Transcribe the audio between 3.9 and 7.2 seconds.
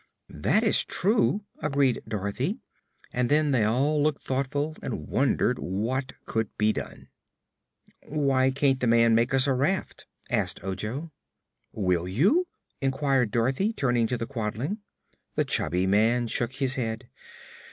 looked thoughtful and wondered what could be done.